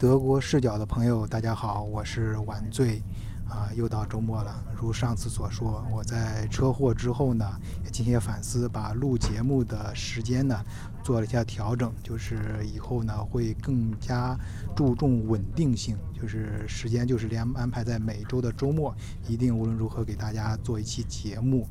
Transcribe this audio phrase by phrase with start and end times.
[0.00, 3.02] 德国视角的朋友，大家好，我是晚醉，
[3.46, 4.64] 啊，又到周末了。
[4.74, 7.46] 如上次所说，我在车祸之后呢，
[7.84, 10.58] 也进行反思，把录节目的时间呢
[11.04, 14.34] 做了一下调整，就是以后呢会更加
[14.74, 18.96] 注重稳定性，就是时间就是连安排在每周的周末，
[19.28, 21.68] 一定无论如何给大家做一期节目。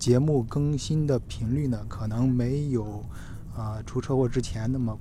[0.00, 3.04] 节目更新的频率呢，可能没有
[3.56, 4.98] 啊出车祸之前那么。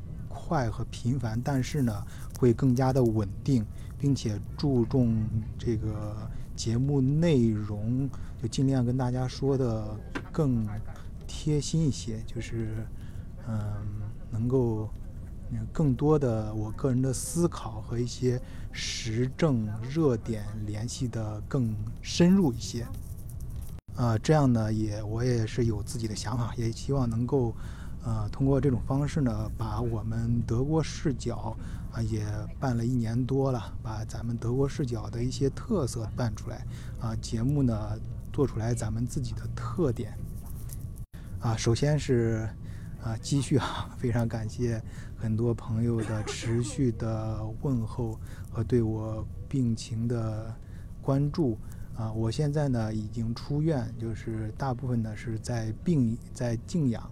[0.50, 2.04] 快和频繁，但是呢，
[2.40, 3.64] 会更加的稳定，
[4.00, 5.24] 并且注重
[5.60, 8.10] 这个节目内容，
[8.42, 9.96] 就尽量跟大家说的
[10.32, 10.68] 更
[11.28, 12.84] 贴心一些，就是
[13.48, 13.62] 嗯，
[14.32, 14.90] 能够
[15.72, 22.88] 更多的我个人的思考和一些时政热点联系的更深入一些。
[23.96, 27.54] 啊，这样呢，也我也是有自己的想法，也希望能够。
[28.04, 31.56] 呃，通过这种方式呢，把我们德国视角
[31.92, 32.26] 啊也
[32.60, 36.66] 办了一年多了，把咱们德国视角的一些特色办出来
[37.02, 38.00] 啊，节目呢
[38.32, 40.18] 做出来咱们自己的特点
[41.42, 41.58] 啊。
[41.58, 42.50] 首先是
[43.04, 44.82] 啊，继续啊，非常感谢
[45.18, 48.18] 很多朋友的持续的问候
[48.50, 50.56] 和对我病情的
[51.02, 51.58] 关注
[51.98, 52.12] 啊。
[52.14, 57.10] 我现在呢已经出院，就是大部分呢是在病在静养。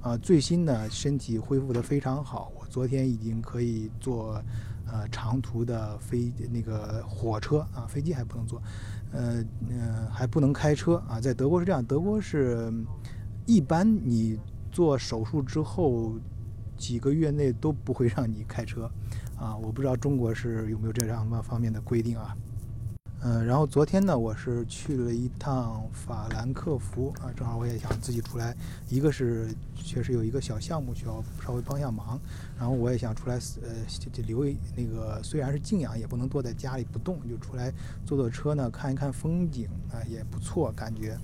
[0.00, 2.52] 啊，最新的身体恢复的非常好。
[2.58, 4.40] 我昨天已经可以坐，
[4.86, 8.62] 呃，长途的飞那个火车啊，飞机还不能坐，
[9.12, 11.20] 呃，嗯，还不能开车啊。
[11.20, 12.72] 在德国是这样，德国是
[13.44, 14.38] 一般你
[14.70, 16.14] 做手术之后
[16.76, 18.90] 几个月内都不会让你开车
[19.36, 19.56] 啊。
[19.56, 22.36] 我不知道中国是有没有这样方面的规定啊。
[23.20, 28.56] 嗯，然后昨天呢，我是去了一趟法兰克福啊，正好我也想自己出来，
[28.88, 32.18] 一个是确实有一个小项目需要稍微帮下忙，
[32.56, 37.72] 然后我也想出来，呃，就留一那个虽然是静养，也不能坐在家里不动，就出来
[38.06, 41.18] 坐坐车呢，看一看风景啊，也不错，感觉。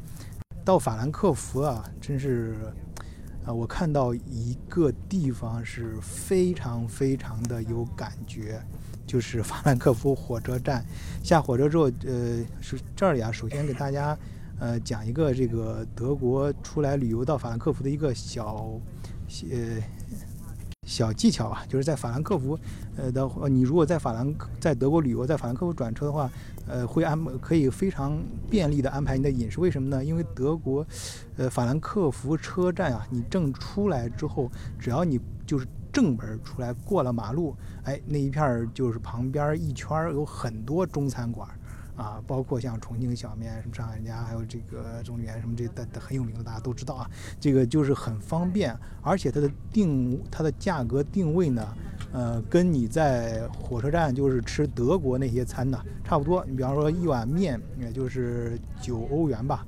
[0.65, 2.57] 到法兰克福啊，真是
[3.45, 8.61] 啊，我看到一个地方是非常非常的有感觉。
[9.07, 10.83] 就是法兰克福火车站，
[11.23, 13.31] 下火车之后，呃，是这里啊。
[13.31, 14.17] 首先给大家，
[14.59, 18.81] 呃，讲一个这个德国出来旅游到法兰克福的一个小，
[19.51, 19.79] 呃，
[20.85, 21.65] 小技巧吧。
[21.69, 22.59] 就是在法兰克福，
[22.97, 26.31] 呃的，你如果在法兰在德国旅游，在法兰克福转车的话，
[26.67, 28.19] 呃，会安可以非常
[28.51, 29.61] 便利的安排你的饮食。
[29.61, 30.05] 为什么呢？
[30.05, 30.87] 因为德国，
[31.37, 35.67] 呃，法兰克福车站啊，你正出来之后，只要你就是。
[35.95, 41.49] 正门出来过了马路，哎，那一片儿就是旁边一圈儿有很多中餐馆，
[41.97, 47.11] 啊，包括像重庆小面、什么上海人家，还有这个中原什么这的很有名的，大家都知道啊。
[47.39, 51.77] 这个就是很方便，而且它的定它的价格定位呢，
[52.13, 56.45] 呃，跟你在火车站就是吃德国那些餐呢差不多。
[56.47, 59.65] 你比方说一碗面，也就是九欧元吧。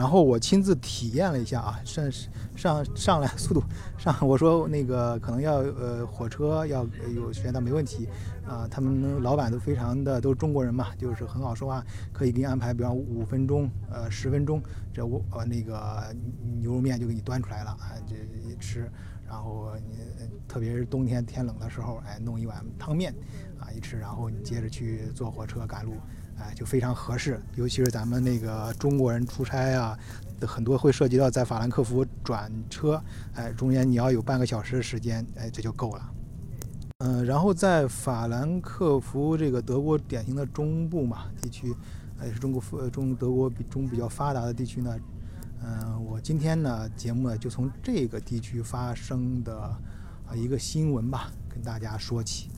[0.00, 2.10] 然后我亲自体验了一下啊，上
[2.56, 3.62] 上上来速度
[4.00, 8.08] 上，我说那个可能要呃火车要有时间，那没问题
[8.48, 8.66] 啊。
[8.70, 11.84] 他们老板都非常的都是中国人嘛，就是很好说话，
[12.14, 16.02] 可以给你安排，比方五分钟呃十分钟，这我呃那个
[16.62, 18.14] 牛肉面就给你端出来了啊，这
[18.48, 18.90] 一吃。
[19.28, 19.98] 然后你
[20.48, 23.14] 特别是冬天天冷的时候，哎，弄一碗汤面
[23.58, 25.92] 啊一吃，然后你接着去坐火车赶路。
[26.40, 29.98] 哎，就非常合适，尤其是咱们那个中国人出差啊，
[30.46, 33.02] 很多会涉及到在法兰克福转车，
[33.34, 36.10] 哎，中间你要有半个小时的时间，哎，这就够了。
[36.98, 41.74] 嗯，然后在法兰克福这个德国典型的中部嘛地区，
[42.22, 44.96] 也是中国中德国比中比较发达的地区呢。
[45.62, 52.48] 嗯，我今天呢节目呢就从这个地区发生的啊一个新闻吧，跟大家说起。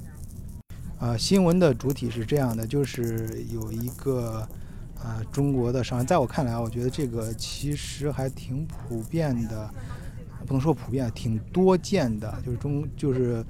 [1.03, 4.47] 啊，新闻的主体是这样的，就是有一个
[5.03, 9.69] 啊中国的商人，在我看来，我觉得这个其实还挺普遍的，
[10.47, 13.45] 不能说普遍，挺多见的，就是中就是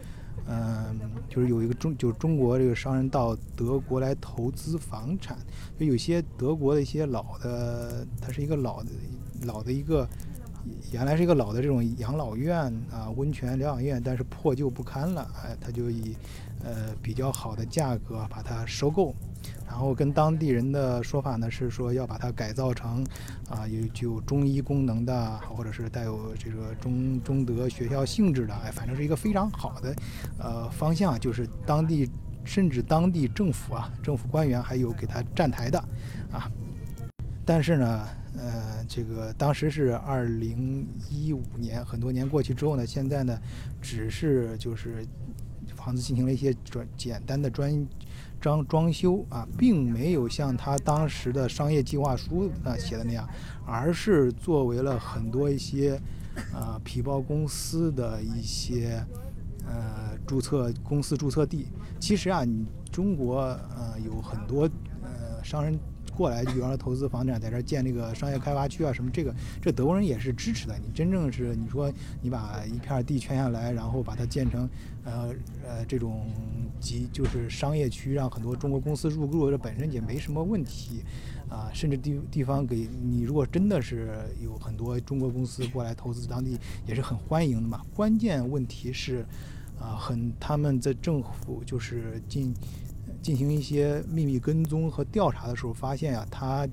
[0.47, 0.99] 嗯，
[1.29, 5.37] 就是有一个中就是中国这个商人到德国来投资房产，
[5.79, 8.89] 就有些德国的一些老的，它是一个老的
[9.43, 10.09] 老的一个。
[10.93, 16.15] 原来是一个老的这种养老院啊，温泉疗养院，但是破旧不堪了，哎，他就以
[16.65, 19.15] 呃比较好的价格把它收购，
[19.67, 23.07] 然后跟当地人的说法呢是说要把它改造成
[23.49, 29.95] 啊有具有中医功能的，或者是带有这个中中德学校性质的，哎，反正是一个非常好的
[30.39, 32.09] 呃方向，就是当地
[32.45, 35.79] 甚至当地政府啊，政府官员还有给他站台的
[36.33, 36.51] 啊，
[37.45, 38.09] 但是呢。
[38.35, 43.39] 呃，这个当时是二零一五年，很多年过去之后呢，现在呢，
[43.83, 45.07] 只是就是
[45.85, 47.87] 房子进行了一些专简单的专
[48.41, 53.29] 装装修啊，并没有像他当时的商业计划书啊写的那样，
[53.67, 56.01] 而是作为了很多一些
[56.53, 59.05] 呃皮包公司的一些
[59.67, 61.67] 呃注册公司注册地。
[61.99, 64.69] 其实啊，你中国呃有很多
[65.03, 65.79] 呃商人。
[66.17, 70.79] 过来，比方说投资房产，在这建那个商业开发区啊，什么这个，这德国人也是支持的。
[70.79, 74.69] 你真正是你说你把一片地圈下来，然后把它建成，
[75.05, 75.35] 呃
[75.67, 76.27] 呃这种
[76.79, 81.03] 集就是商业区，让很多中国公司入驻，这本身也没什么问题，
[81.49, 87.81] 啊，甚至地地方给你如果真的是有很多中国公司过来投资当地，也是很欢迎的嘛。
[87.95, 89.25] 关键问题是，
[89.81, 92.55] 啊，很他们在政府就是进。
[93.23, 96.69] 进行一些秘密跟踪和调查的时候，发现啊，他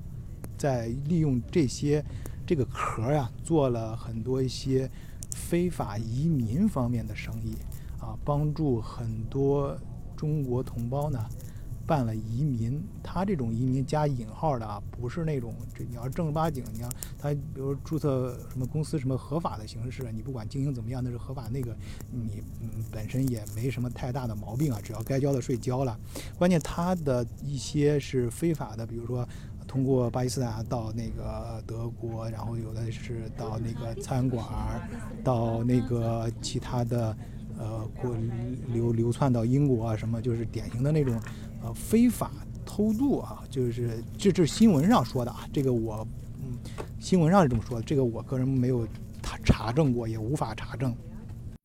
[0.58, 2.04] 在利用这些
[2.46, 4.90] 这个壳呀，做了很多一些
[5.32, 7.54] 非法移民方面的生意
[8.00, 9.78] 啊，帮助很多
[10.16, 11.24] 中国同胞呢。
[11.90, 16.88] 办了移民，他这种移民加引号的啊，不是那种这你要正儿八经，你要
[17.18, 21.76] 他比如注册什么公司什么合法的形式，你不管经营怎么样，那是合法那个，
[22.12, 22.44] 你
[22.92, 25.98] 本身也没什么太大的毛病啊，只要该交的税交了。
[26.38, 29.28] 关键他的一些是非法的，比如说
[29.66, 34.46] 通过巴基斯坦到那个德国，然后有的是到那个餐馆，
[35.24, 37.16] 到那个其他的
[37.58, 38.16] 呃过
[38.68, 41.20] 流流窜到英国啊什么，就是典型的那种。
[41.62, 42.30] 呃，非法
[42.64, 46.06] 偷渡啊，就是这这新闻上说的啊，这个我
[46.38, 46.56] 嗯，
[46.98, 48.86] 新闻上是这么说的，这个我个人没有
[49.22, 50.94] 查查证过，也无法查证。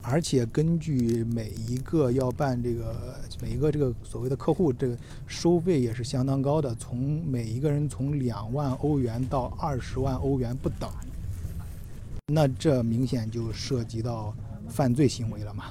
[0.03, 4.95] 而且根据每一个要办这个每一个这个所谓的客户，这个
[5.25, 10.89] 收费也是相当高的，从每一个人从两万欧元到二十万欧元不等。
[12.31, 14.31] 那这明显就涉及到
[14.67, 15.65] 犯罪行为了嘛？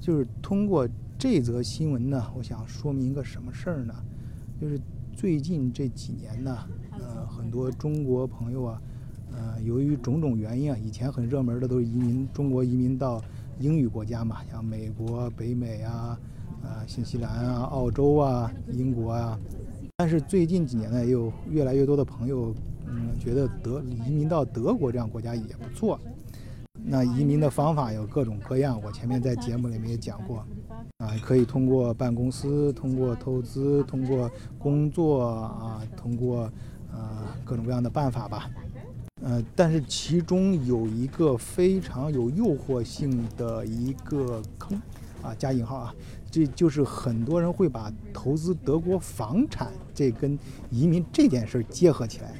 [0.00, 0.88] 就是通过。
[1.22, 3.94] 这则新闻呢，我想说明一个什么事儿呢？
[4.58, 4.80] 就是
[5.14, 6.56] 最近这几年呢，
[6.92, 8.82] 呃，很多中国朋友啊，
[9.30, 13.22] 呃，由于种种原因啊，以前很热门的都是移民中国移民到
[13.58, 16.18] 英语国家嘛，像美国、北美啊，
[16.62, 19.38] 呃，新西兰啊、澳洲啊、英国啊。
[19.98, 22.54] 但是最近几年呢，也有越来越多的朋友，
[22.86, 26.00] 嗯，觉得德移民到德国这样国家也不错。
[26.84, 30.44] 那移民的方法有各种各样，我前面在节目里面也讲过。
[30.98, 36.50] 啊，可以通过办公司，通过投资，通过工作啊，通过
[36.92, 38.50] 呃各种各样的办法吧。
[39.22, 44.80] 呃，但是其中有一个非常有诱惑性的一个坑
[45.22, 45.94] 啊，加引号啊，
[46.30, 50.38] 这就是很多人会把投资德国房产这跟
[50.70, 52.34] 移民这件事结合起来。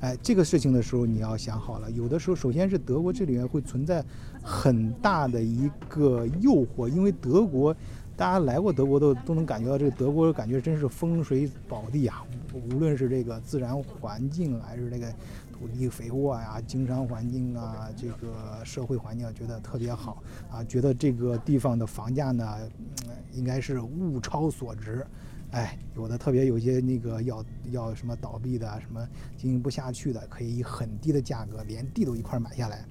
[0.00, 4.04] 哎，这个事情的时候你要想好了，有的时候首先是德国这里面会存在
[4.42, 7.74] 很大的一个诱惑，因为德国。
[8.16, 12.22] 大家来过德国都都能感觉到，这个德国感觉真是风水宝地啊！
[12.52, 15.10] 无论是这个自然环境，还是这个
[15.50, 20.62] 土地肥沃呀、经商环境啊、这个社会环境，觉得特别好啊！
[20.64, 22.58] 觉得这个地方的房价呢，
[23.32, 25.02] 应该是物超所值。
[25.52, 29.06] 哎，有的特别有些那个要要什么倒闭的、什么
[29.36, 32.84] 经营不下去的，可以以很低的价格连地都一块买下来。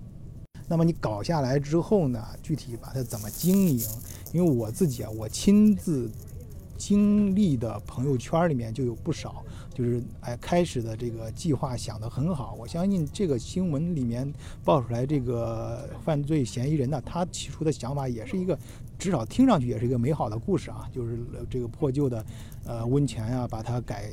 [0.68, 2.24] 那么你搞下来之后呢？
[2.44, 3.88] 具体把它怎么经营？
[4.34, 6.12] 因为我自己啊，我亲自
[6.79, 9.43] 经历的朋友圈里面就有不少，
[9.74, 12.55] 就是哎开始的这个计划想得很好。
[12.57, 14.33] 我相信这个新闻里面
[14.63, 18.57] 爆出来这个犯罪嫌疑人呢，他起初的想法也是一个，
[18.98, 21.19] 至少听上去也是一个美好的故事啊，就是
[21.50, 22.25] 这个破旧的
[22.65, 24.09] 呃温泉呀，把它改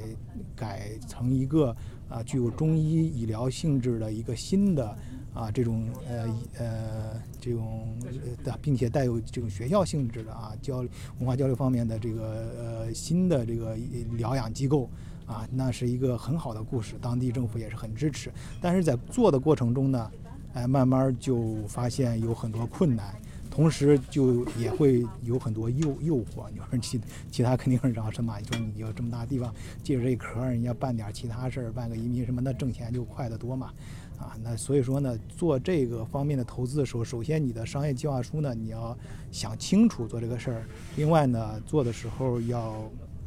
[0.57, 1.75] 改成一个
[2.09, 4.97] 啊具有中医医疗性质的一个新的。
[5.37, 6.27] 啊，这种呃
[6.59, 7.95] 呃这种
[8.43, 13.77] 的，并且带有这种学校性质的啊，交文化交流方面的这个呃新的这个
[14.13, 14.89] 疗养机构
[15.27, 18.33] 啊，那是一个很好的故事，当地政府也是很支持。
[18.63, 20.11] 但是在做的过程中呢，
[20.55, 23.15] 哎，慢慢就发现有很多困难，
[23.57, 26.47] 同时就也会有很多诱诱惑。
[26.53, 28.39] 你说其其他肯定是让什么？
[28.39, 29.51] 你说你有这么大地方，
[29.83, 33.73] 借着这壳，人家办点其他事儿，办个移民什么，那挣钱就快得多嘛。
[34.19, 38.95] 啊，那所以说呢，做这个方面的投资的时候，首先你的商业计划书呢，你要
[39.33, 40.67] 想清楚做这个事儿。
[40.97, 42.75] 另外呢，做的时候要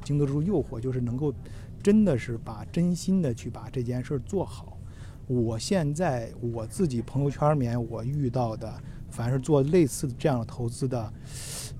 [0.03, 1.33] 经得住诱惑，就是能够
[1.81, 4.77] 真的是把真心的去把这件事儿做好。
[5.25, 8.79] 我现在我自己朋友圈里面我遇到的，
[9.11, 11.13] 凡是做类似这样的投资的，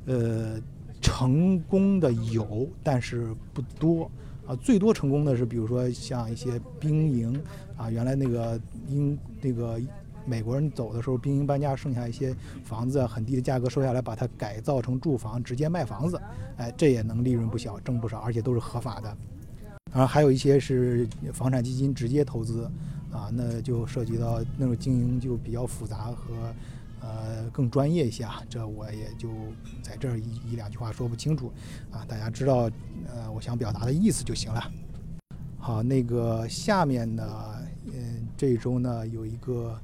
[0.05, 0.62] 呃，
[1.01, 4.09] 成功的有，但是不多。
[4.48, 7.39] 啊，最多成功的是，比如说像一些兵营
[7.77, 9.79] 啊，原来那个英那个
[10.25, 16.19] 美国人走的时候，兵营搬家，剩下一些房子很低的价格收下来，把它改造成住房，直接卖房子，
[16.57, 19.17] 哎，这也能利润不小，挣不少，而且都是合法的。
[19.93, 22.63] 然还有一些是房产基金直接投资，
[23.12, 26.33] 啊，那就涉及到那种经营就比较复杂和。
[27.01, 29.29] 呃，更专业一些啊，这我也就
[29.82, 31.51] 在这儿一一两句话说不清楚
[31.91, 32.70] 啊，大家知道
[33.08, 34.72] 呃我想表达的意思就行了。
[35.58, 37.56] 好，那个下面呢，
[37.88, 39.77] 嗯，这周呢有一个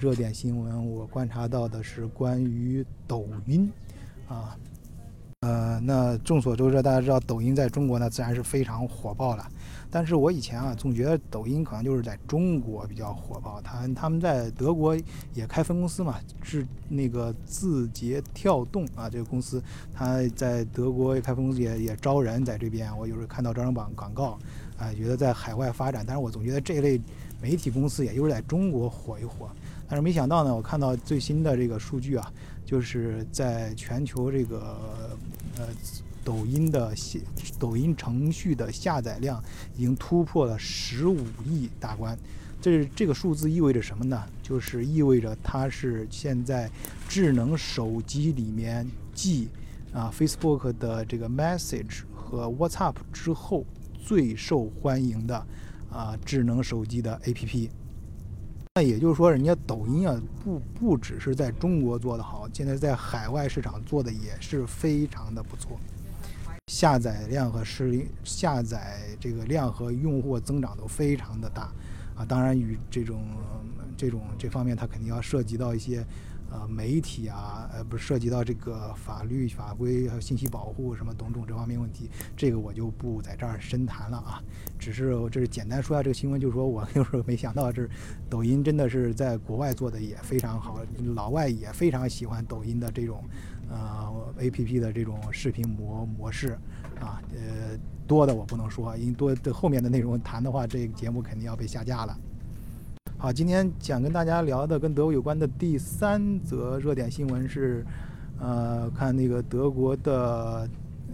[0.00, 3.70] 热点新闻，我观察到的是关于抖音
[4.28, 4.56] 啊，
[5.40, 9.46] 呃，那众所周知，大家知道抖音在中国呢自然是非常火爆了。
[9.90, 14.96] 但是我以前啊，总觉得抖音可能就是在中国比较火爆，他他们在德国
[15.34, 19.62] 也开分公司嘛，是那个字节跳动啊，这个公司
[19.94, 22.94] 他在德国也开分公司，也也招人在这边。
[22.98, 24.38] 我有时候看到招商榜广告，
[24.76, 26.04] 啊，觉得在海外发展。
[26.06, 27.00] 但是我总觉得这类
[27.40, 29.48] 媒体公司也就是在中国火一火。
[29.88, 32.32] 但是没想到呢，我看到最新的这个数据啊，
[32.64, 34.76] 就是在全球这个
[35.56, 35.66] 呃。
[36.28, 37.18] 抖音的下
[37.58, 39.42] 抖音程序的下载量
[39.74, 42.14] 已经突破了十五亿大关，
[42.60, 44.22] 这这个数字意味着什么呢？
[44.42, 46.70] 就是意味着它是现在
[47.08, 49.48] 智能手机里面继
[49.90, 53.64] 啊 Facebook 的这个 Message 和 WhatsApp 之后
[54.04, 55.46] 最受欢迎的
[55.90, 57.70] 啊智能手机的 APP。
[58.74, 65.80] 那也就是说，人家抖音啊不不只是在中国做得好，现在在海外市场做的也是非常的不错。
[66.78, 71.72] 下载量和是下载这个量和用户增长都非常的大，
[72.14, 73.20] 啊，当然与这种
[73.96, 76.06] 这种这方面，它肯定要涉及到一些
[76.52, 84.40] 呃媒体啊，呃不涉及到这个法律法规还有信息保护什么种种这方面问题，这个我就不在这儿深谈了啊，
[84.78, 87.88] 只是这是简单说下这个新闻，就是说我就是没想到这
[88.30, 90.78] 抖音真的是在国外做的也非常好，
[91.16, 93.24] 老外也非常喜欢抖音的这种。
[93.70, 96.58] 呃，A P P 的这种视频模模式，
[97.00, 102.18] 啊，呃，多的我不能说，因为多的后面的内容谈的话，这个节目肯定要被下架了。
[103.16, 107.84] 好，今天想跟大家聊的跟德国有关的第三则热点新闻是，
[108.38, 110.68] 呃，看那个德国的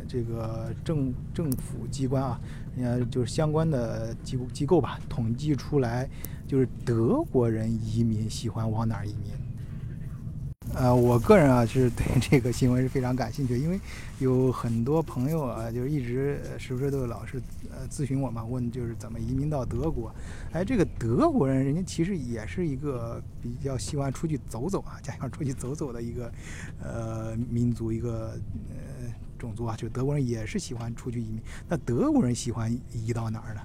[0.07, 2.41] 这个政政府机关啊，
[2.77, 6.09] 呃，就是相关的机机构吧，统计出来，
[6.47, 9.33] 就是德国人移民喜欢往哪儿移民。
[10.85, 13.81] 呃，我个人啊是对 这个新闻是非常感兴趣，因为
[14.19, 20.15] 有很多朋友啊，就是一直时不时都老是呃咨询我嘛，问就是怎么移民到德国。
[20.53, 26.31] 哎，这个德国人，人家其实也是一个比较喜欢出去走走啊， 家乡出去走走的一个
[26.83, 28.39] 呃民族，一个
[28.69, 31.41] 呃种族啊，就德国人也是喜欢出去移民。
[31.67, 33.63] 那德国人喜欢移到哪儿呢？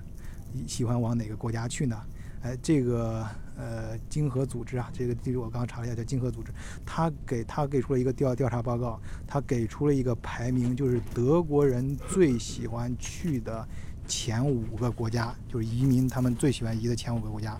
[0.66, 2.02] 喜欢往哪个国家去呢？
[2.42, 3.26] 哎，这个
[3.58, 6.54] 呃，经合组织啊，这个记住我刚刚查了一下，叫经合组织，
[6.86, 13.68] 他给他给出了一个调调查报告，他给出了一个排名，就是德国人最喜欢去的
[14.08, 17.60] 前五个国家，就是移民他们最喜欢移的前五个国家。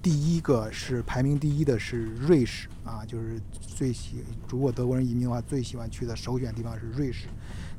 [0.00, 7.26] 第一个是排名第一的是瑞士啊，就是最喜如果德国人移民的话，最喜欢去的首选地方是瑞士。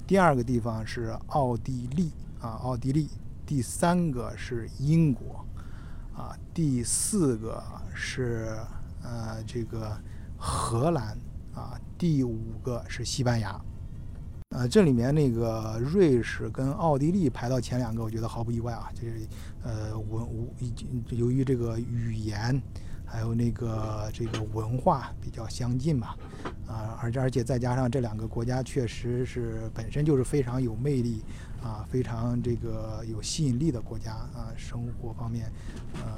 [0.05, 3.09] 第二个地方是奥地利啊，奥地利。
[3.47, 5.43] 第三个是英国。
[6.19, 7.63] 啊，第四个
[7.95, 8.53] 是
[9.01, 9.97] 呃这个
[10.37, 11.17] 荷兰
[11.55, 13.57] 啊，第五个是西班牙，
[14.49, 19.25] 呃这里面那个瑞士跟奥地利排到前两个，我觉得毫不意外啊，就是
[19.63, 20.53] 呃文无
[21.11, 22.61] 由于这个语言
[23.05, 26.15] 还有那个这个文化比较相近嘛，
[26.69, 31.23] 啊而而且再加上这两个国家确实是本身就是非常有魅力。
[31.61, 35.51] 啊，非常这个有吸引力的国家啊，生活方面，
[35.95, 36.15] 呃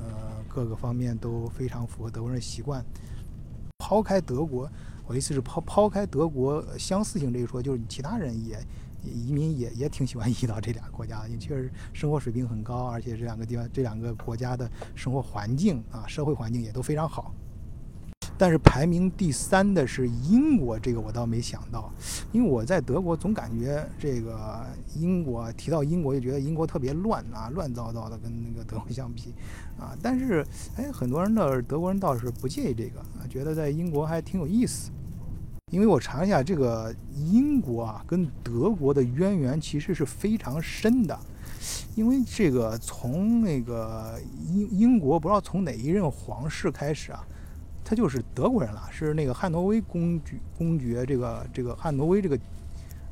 [0.00, 2.80] 呃，各个方面都非常符合德国人习惯。
[3.78, 4.70] 抛开德国，
[5.04, 8.56] 我意思是抛抛开德国相似性这一说，就是其他人也
[9.02, 17.34] 移民也也挺喜欢 移到这俩国家的，因为确实生活水平很高，而且这两个地方这两个国家的生活环境啊，社会环境也都非常好。
[18.36, 21.92] 但是排名第三的是英国，这个我倒没想到，
[22.32, 29.32] 因为我在德国总感觉这个英国提到英国就觉得英国特别乱啊，乱糟糟的，跟那个德国相比
[29.78, 29.96] 啊。
[30.02, 30.44] 但是
[30.76, 34.90] 哎，很多人的德国人倒是不介意这个啊，觉得在英国还挺有意思。
[35.70, 41.18] 因为我查一下，这个英国啊跟德国的渊源其实是非常深的，
[41.94, 44.20] 因为这个从那个
[44.52, 47.24] 英英国不知道从哪一任皇室开始啊。
[47.84, 52.38] 他就是德国人了，是那个汉诺威公爵，公爵这个这个汉诺威这个，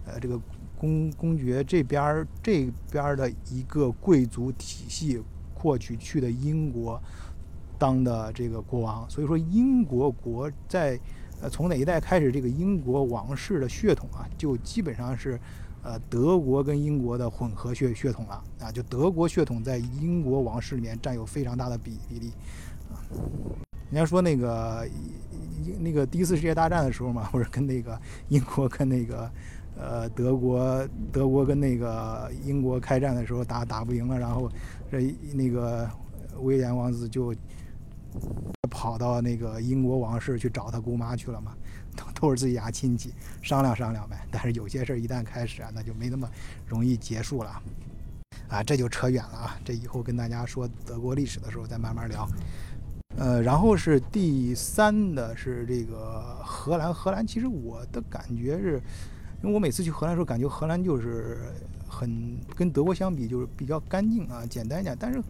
[0.07, 0.41] 呃，这个
[0.79, 7.01] 公公爵这边儿这边的一个贵族体系扩取去的英国
[7.79, 10.99] 当的这个国王，所以说英国国在
[11.43, 15.39] 呃从哪一代开始，这个英国王室的血统啊，就基本上是
[15.83, 22.33] 呃德国跟英国的混合血血统了啊，就德国血统在英国王室里面占有非常大的比比例
[22.91, 22.97] 啊。
[23.93, 24.89] 人家说那个
[25.79, 29.31] 那个第一次世界大战的时候嘛，不是跟那个英国跟那个
[29.77, 34.51] 呃德国德国跟那个英国开战的时候打打不赢了，然后
[34.91, 35.87] 这那个
[36.41, 37.35] 威廉王子就
[38.71, 41.55] 跑到那个英国王室去找他姑妈去了嘛，
[41.95, 44.27] 都都是自己家亲戚，商量商量呗。
[44.31, 46.27] 但是有些事儿一旦开始啊，那就没那么
[46.67, 47.63] 容易结束了
[48.49, 49.61] 啊，这就扯远了啊。
[49.63, 52.27] 这以后跟大家说德国历史的时候再慢慢聊。
[53.19, 56.93] 呃，然后是第三的是这个荷兰。
[56.93, 58.81] 荷兰其实我的感觉是，
[59.43, 61.39] 因为我每次去荷兰的时候，感觉荷兰就是
[61.87, 64.97] 很跟德国相比，就是比较干净啊，简单一点。
[64.99, 65.23] 但是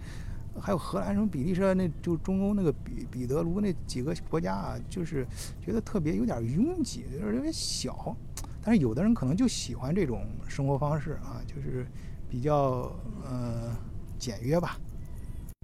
[0.61, 5.27] 还有荷兰什么比利时，那就中欧那个比彼得卢那几个国家啊，就是
[5.61, 8.17] 觉得特别有点拥挤，有点有点小。
[8.63, 11.85] 但是有的人可能就喜欢这种生活方式啊，就是
[12.31, 12.93] 比较
[13.25, 13.77] 呃
[14.19, 14.79] 简约吧。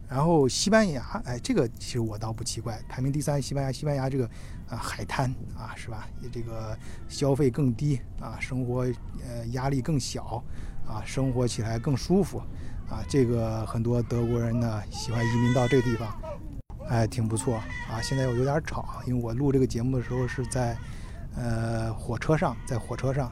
[0.08, 3.40] 然后西班牙，哎，这个其实我倒不奇怪，排名第三。
[3.40, 4.24] 西班牙，西班牙这个
[4.68, 6.08] 啊海滩啊是吧？
[6.32, 6.76] 这个
[7.08, 8.86] 消费更低啊，生活
[9.26, 10.42] 呃压力更小
[10.86, 12.38] 啊，生活起来更舒服
[12.88, 13.04] 啊。
[13.06, 16.08] 这个很多德国人呢喜欢移民到这个地方，
[16.88, 17.56] 哎，挺不错
[17.90, 18.00] 啊。
[18.02, 20.74] 现在我有点吵，因为我录这个节目的时候是在
[21.36, 23.30] 呃火车上，在火车上。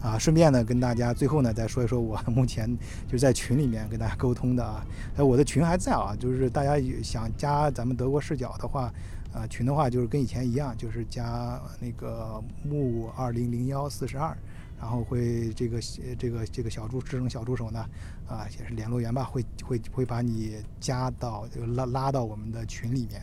[0.00, 2.68] 啊，顺便呢，跟大家最后呢再说一说，我目前
[3.06, 4.86] 就是在群里面跟大家沟通的啊，
[5.16, 8.92] 哎，我的群还在啊，就是大家想加咱们德国视角的话，
[9.32, 14.36] 啊，群的话就是跟以前一样，就是加那个木二零零幺四十二，
[14.78, 15.80] 然后会这个
[16.18, 17.84] 这个这个小助智能小助手呢，
[18.28, 23.22] 啊，也是联络员吧，会会会把你加到拉拉到我们的群里面，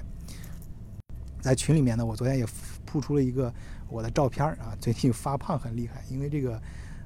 [1.40, 2.46] 在群里面呢，我昨天也
[2.94, 3.52] 铺出了一个。
[3.90, 6.62] 我的照片啊， 最近发胖很厉害，因为这个，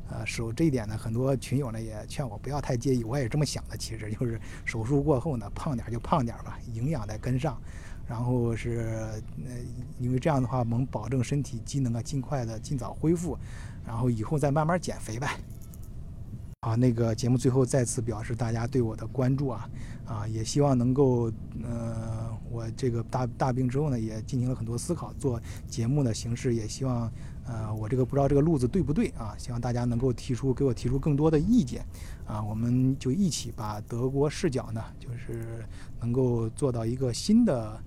[0.10, 3.76] 呃，手这一点呢，很多群友呢也劝我不要太介意，我也这么想的。
[3.76, 7.60] 其实就是手术过后呢，胖点就胖点吧，营养得跟上，
[8.08, 9.60] 然后是，呃，
[10.00, 13.38] 因为这样的话能保证身体机能啊尽快的尽早恢复，
[13.86, 15.28] 然后以后再慢慢减肥呗。
[16.62, 19.70] 啊，那个节目最后再次表示大家对我的关注啊，
[20.06, 21.32] 啊，也希望能够，
[21.64, 27.12] 呃，我这个大大病之后呢，也进行了很多思考，做节目的形式，也希望，
[27.46, 31.86] 呃，我这个不知道这个路子对不对啊，希望大家能够提出给我提出更多的意见，
[32.26, 35.66] 啊，我们就一起把德国视角呢，就是
[36.00, 37.80] 能够做到一个新的。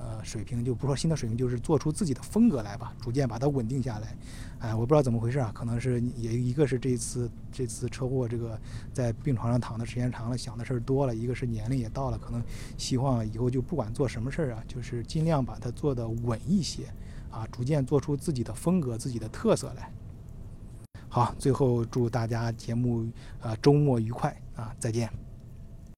[0.00, 4.16] 呃，水平就不说新的水平，就是做出自己的风格来吧，逐渐把它稳定下来。
[4.60, 8.58] 哎，我不知道怎么回事啊，可能是也一个是这次这次车祸，这个
[8.92, 12.42] 在病床上躺的时间长了，想的事儿多了；一个是年龄也到了，可能
[12.76, 16.84] 希望以后就不管做什么事儿啊，就是尽量把它做的稳一些
[17.30, 19.90] 啊，逐渐做出自己的风格、自己的特色来。
[21.08, 23.06] 好，最后祝大家节目
[23.40, 25.27] 啊周末愉快啊，再见。